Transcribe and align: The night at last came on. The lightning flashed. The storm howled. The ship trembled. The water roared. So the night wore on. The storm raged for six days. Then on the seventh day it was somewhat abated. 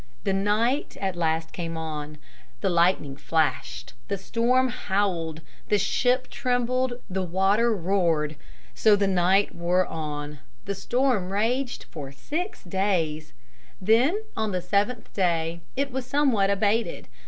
The 0.23 0.33
night 0.33 0.97
at 0.99 1.15
last 1.15 1.51
came 1.53 1.77
on. 1.77 2.17
The 2.61 2.71
lightning 2.71 3.15
flashed. 3.17 3.93
The 4.07 4.17
storm 4.17 4.69
howled. 4.69 5.41
The 5.69 5.77
ship 5.77 6.27
trembled. 6.31 6.93
The 7.07 7.21
water 7.21 7.71
roared. 7.75 8.35
So 8.73 8.95
the 8.95 9.05
night 9.05 9.53
wore 9.53 9.85
on. 9.85 10.39
The 10.65 10.73
storm 10.73 11.31
raged 11.31 11.83
for 11.91 12.11
six 12.11 12.63
days. 12.63 13.33
Then 13.79 14.23
on 14.35 14.51
the 14.51 14.61
seventh 14.63 15.13
day 15.13 15.61
it 15.75 15.91
was 15.91 16.07
somewhat 16.07 16.49
abated. 16.49 17.07